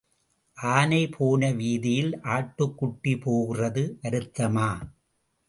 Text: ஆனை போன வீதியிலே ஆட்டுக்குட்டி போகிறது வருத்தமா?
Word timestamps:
ஆனை 0.57 1.01
போன 1.07 1.51
வீதியிலே 1.51 2.17
ஆட்டுக்குட்டி 2.35 3.13
போகிறது 3.21 3.83
வருத்தமா? 4.01 4.69